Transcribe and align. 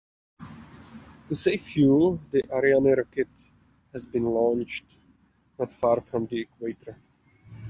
To 1.29 1.35
save 1.35 1.61
fuel, 1.61 2.19
the 2.31 2.41
Ariane 2.51 2.91
rocket 2.97 3.27
has 3.93 4.07
been 4.07 4.23
launched 4.25 4.97
not 5.59 5.71
far 5.71 6.01
from 6.01 6.25
the 6.25 6.39
equator. 6.41 6.97